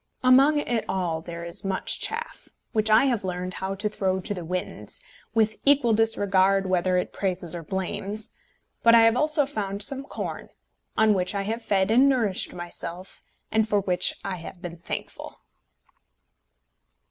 Among 0.23 0.57
it 0.57 0.83
all 0.89 1.21
there 1.21 1.43
is 1.45 1.63
much 1.63 1.99
chaff, 1.99 2.49
which 2.71 2.89
I 2.89 3.03
have 3.05 3.23
learned 3.23 3.53
how 3.53 3.75
to 3.75 3.87
throw 3.87 4.19
to 4.19 4.33
the 4.33 4.43
winds, 4.43 4.99
with 5.35 5.57
equal 5.63 5.93
disregard 5.93 6.65
whether 6.65 6.97
it 6.97 7.13
praises 7.13 7.53
or 7.53 7.61
blames; 7.61 8.33
but 8.81 8.95
I 8.95 9.01
have 9.01 9.15
also 9.15 9.45
found 9.45 9.83
some 9.83 10.03
corn, 10.03 10.49
on 10.97 11.13
which 11.13 11.35
I 11.35 11.43
have 11.43 11.61
fed 11.61 11.91
and 11.91 12.09
nourished 12.09 12.51
myself, 12.51 13.21
and 13.51 13.69
for 13.69 13.81
which 13.81 14.15
I 14.25 14.37
have 14.37 14.59
been 14.59 14.77
thankful. 14.77 15.37